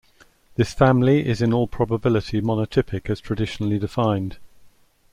This 0.55 0.73
family 0.73 1.27
is 1.27 1.43
in 1.43 1.53
all 1.53 1.67
probability 1.67 2.41
monotypic 2.41 3.07
as 3.07 3.19
traditionally 3.21 3.77
defined. 3.77 4.39